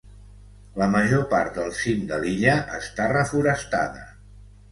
La 0.81 0.85
major 0.93 1.19
part 1.33 1.59
del 1.59 1.75
cim 1.81 2.01
de 2.11 2.19
l'illa 2.23 2.55
està 2.79 3.09
reforestada. 3.13 4.05